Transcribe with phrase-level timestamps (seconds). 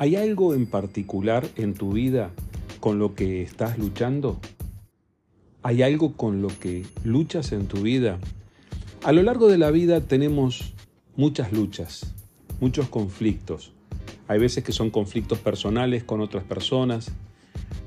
[0.00, 2.30] ¿Hay algo en particular en tu vida
[2.78, 4.38] con lo que estás luchando?
[5.64, 8.20] ¿Hay algo con lo que luchas en tu vida?
[9.02, 10.72] A lo largo de la vida tenemos
[11.16, 12.14] muchas luchas,
[12.60, 13.72] muchos conflictos.
[14.28, 17.10] Hay veces que son conflictos personales con otras personas.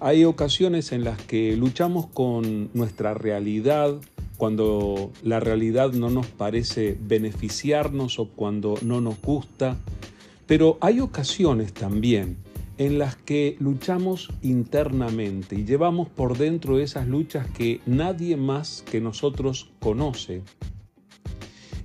[0.00, 3.94] Hay ocasiones en las que luchamos con nuestra realidad
[4.38, 9.76] cuando la realidad no nos parece beneficiarnos o cuando no nos gusta.
[10.46, 12.36] Pero hay ocasiones también
[12.78, 19.00] en las que luchamos internamente y llevamos por dentro esas luchas que nadie más que
[19.00, 20.42] nosotros conoce.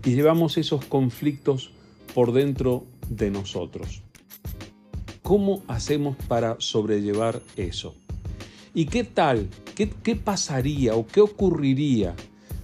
[0.03, 1.71] Y llevamos esos conflictos
[2.13, 4.01] por dentro de nosotros.
[5.21, 7.95] ¿Cómo hacemos para sobrellevar eso?
[8.73, 9.49] ¿Y qué tal?
[9.75, 12.15] ¿Qué, qué pasaría o qué ocurriría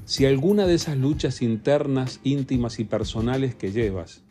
[0.05, 4.23] si alguna de esas luchas internas, íntimas y personales que llevas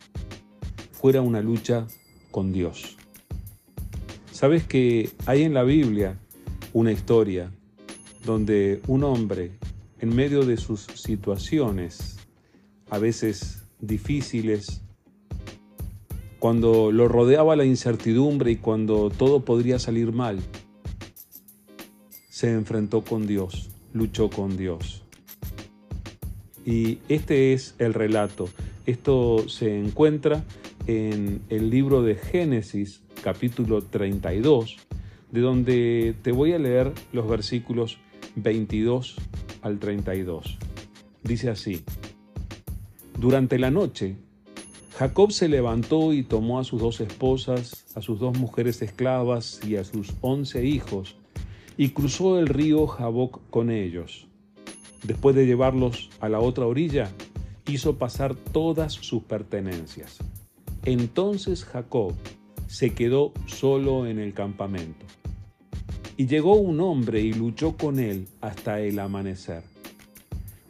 [1.03, 1.85] fuera una lucha
[2.31, 2.95] con Dios?
[4.31, 6.17] Sabes que hay en la Biblia
[6.71, 7.51] una historia
[8.23, 9.51] donde un hombre,
[9.99, 12.19] en medio de sus situaciones,
[12.89, 14.81] a veces difíciles,
[16.39, 20.39] cuando lo rodeaba la incertidumbre y cuando todo podría salir mal,
[22.29, 25.03] se enfrentó con Dios, luchó con Dios.
[26.65, 28.47] Y este es el relato.
[28.85, 30.45] Esto se encuentra
[30.87, 34.77] en el libro de Génesis, capítulo 32,
[35.31, 37.97] de donde te voy a leer los versículos
[38.35, 39.15] 22
[39.61, 40.57] al 32.
[41.23, 41.83] Dice así,
[43.19, 44.17] Durante la noche,
[44.97, 49.77] Jacob se levantó y tomó a sus dos esposas, a sus dos mujeres esclavas y
[49.77, 51.15] a sus once hijos,
[51.77, 54.27] y cruzó el río Jaboc con ellos.
[55.03, 57.11] Después de llevarlos a la otra orilla,
[57.67, 60.19] hizo pasar todas sus pertenencias.
[60.85, 62.13] Entonces Jacob
[62.67, 65.05] se quedó solo en el campamento.
[66.17, 69.63] Y llegó un hombre y luchó con él hasta el amanecer.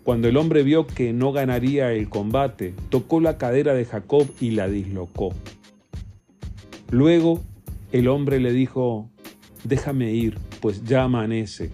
[0.04, 4.52] Cuando el hombre vio que no ganaría el combate, tocó la cadera de Jacob y
[4.52, 5.34] la dislocó.
[6.92, 7.42] Luego
[7.92, 9.10] el hombre le dijo,
[9.64, 11.72] déjame ir, pues ya amanece.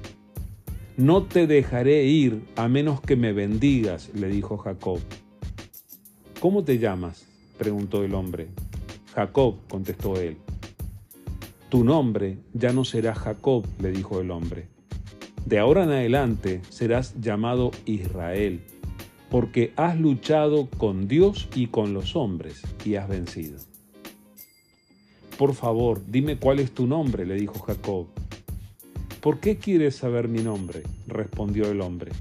[0.96, 5.00] No te dejaré ir a menos que me bendigas, le dijo Jacob.
[6.40, 7.29] ¿Cómo te llamas?
[7.60, 8.48] Preguntó el hombre.
[9.14, 10.38] Jacob, contestó él.
[11.70, 14.70] Tu nombre ya no será Jacob, le dijo el hombre.
[15.46, 18.62] De ahora en adelante serás llamado Israel,
[19.30, 23.60] porque has luchado con Dios y con los hombres y has vencido.
[25.38, 28.08] Por favor, dime cuál es tu nombre, le dijo Jacob.
[29.22, 30.84] ¿Por qué quieres saber mi nombre?
[31.08, 32.12] respondió el hombre.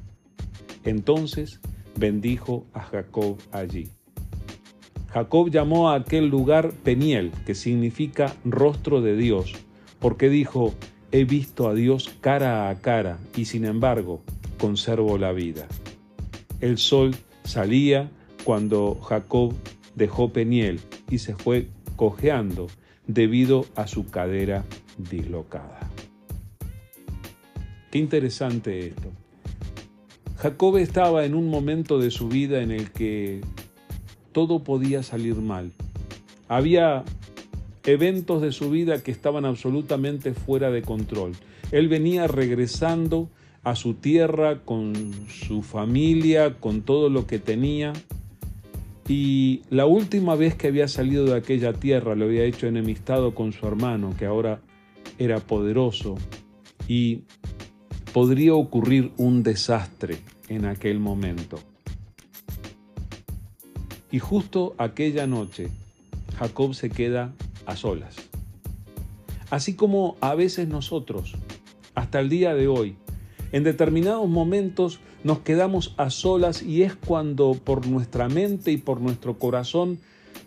[0.84, 1.60] Entonces
[1.96, 3.88] bendijo a Jacob allí.
[5.10, 9.54] Jacob llamó a aquel lugar Peniel, que significa rostro de Dios,
[10.00, 10.74] porque dijo,
[11.12, 14.20] he visto a Dios cara a cara y sin embargo
[14.58, 15.66] conservo la vida.
[16.60, 17.14] El sol
[17.44, 18.10] salía
[18.44, 19.54] cuando Jacob
[19.94, 20.80] dejó Peniel
[21.10, 22.68] y se fue cojeando
[23.06, 24.64] debido a su cadera
[24.98, 25.80] dislocada.
[27.90, 29.10] Qué interesante esto.
[30.36, 33.40] Jacob estaba en un momento de su vida en el que
[34.38, 35.72] todo podía salir mal.
[36.46, 37.02] Había
[37.84, 41.32] eventos de su vida que estaban absolutamente fuera de control.
[41.72, 43.30] Él venía regresando
[43.64, 44.94] a su tierra con
[45.28, 47.92] su familia, con todo lo que tenía.
[49.08, 53.52] Y la última vez que había salido de aquella tierra lo había hecho enemistado con
[53.52, 54.60] su hermano, que ahora
[55.18, 56.14] era poderoso.
[56.86, 57.22] Y
[58.12, 60.18] podría ocurrir un desastre
[60.48, 61.58] en aquel momento.
[64.10, 65.68] Y justo aquella noche,
[66.38, 67.32] Jacob se queda
[67.66, 68.16] a solas.
[69.50, 71.34] Así como a veces nosotros,
[71.94, 72.96] hasta el día de hoy,
[73.52, 79.00] en determinados momentos nos quedamos a solas y es cuando por nuestra mente y por
[79.00, 79.98] nuestro corazón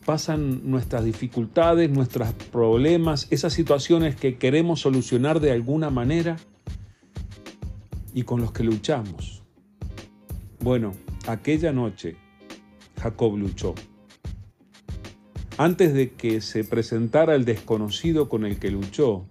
[0.05, 6.37] pasan nuestras dificultades, nuestros problemas, esas situaciones que queremos solucionar de alguna manera
[8.13, 9.43] y con los que luchamos.
[10.59, 10.93] Bueno,
[11.27, 12.15] aquella noche
[13.01, 13.73] Jacob luchó.
[15.57, 19.25] Antes de que se presentara el desconocido con el que luchó,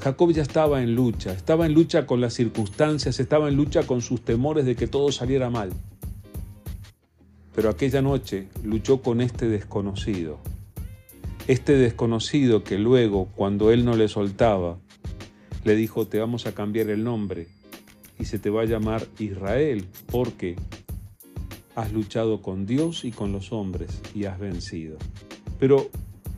[0.00, 4.00] Jacob ya estaba en lucha, estaba en lucha con las circunstancias, estaba en lucha con
[4.00, 5.72] sus temores de que todo saliera mal.
[7.54, 10.38] Pero aquella noche luchó con este desconocido.
[11.46, 14.78] Este desconocido que luego, cuando él no le soltaba,
[15.64, 17.48] le dijo, te vamos a cambiar el nombre
[18.18, 20.56] y se te va a llamar Israel, porque
[21.74, 24.96] has luchado con Dios y con los hombres y has vencido.
[25.58, 25.88] Pero,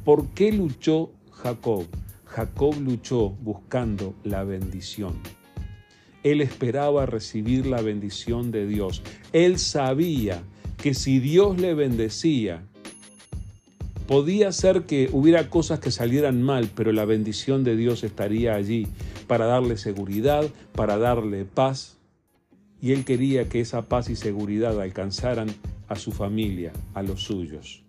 [0.05, 1.87] ¿por qué luchó Jacob.
[2.25, 5.15] Jacob luchó buscando la bendición.
[6.23, 9.03] Él esperaba recibir la bendición de Dios.
[9.33, 10.43] Él sabía
[10.77, 12.63] que si Dios le bendecía,
[14.09, 18.89] podía ser que hubiera cosas que salieran mal, pero la bendición de Dios estaría allí
[19.27, 21.96] para darle seguridad, para darle paz.
[22.81, 25.49] Y él quería que esa paz y seguridad alcanzaran
[25.89, 27.83] a su familia, a los suyos.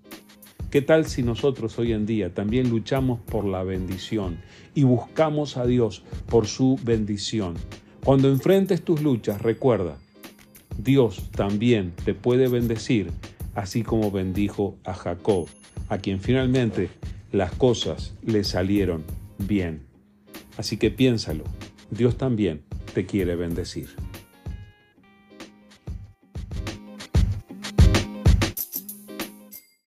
[0.71, 4.39] ¿Qué tal si nosotros hoy en día también luchamos por la bendición
[4.75, 7.55] y buscamos a Dios por su bendición?
[8.03, 9.97] Cuando enfrentes tus luchas, recuerda,
[10.77, 13.11] Dios también te puede bendecir,
[13.55, 15.47] así como bendijo a Jacob,
[15.89, 16.89] a quien finalmente
[17.31, 19.03] las cosas le salieron
[19.37, 19.83] bien.
[20.57, 21.43] Así que piénsalo,
[21.91, 22.61] Dios también
[22.93, 24.06] te quiere bendecir.